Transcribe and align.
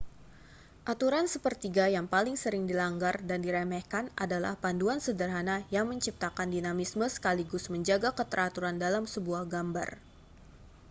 aturan 0.91 1.25
sepertiga 1.33 1.85
yang 1.95 2.07
paling 2.13 2.33
sering 2.43 2.63
dilanggar 2.71 3.15
dan 3.29 3.37
diremehkan 3.45 4.05
adalah 4.23 4.53
panduan 4.63 4.97
sederhana 5.05 5.57
yang 5.75 5.85
menciptakan 5.91 6.47
dinamisme 6.55 7.05
sekaligus 7.15 7.63
menjaga 7.73 8.09
keteraturan 8.19 8.75
dalam 8.85 9.03
sebuah 9.13 9.43
gambar 9.53 9.89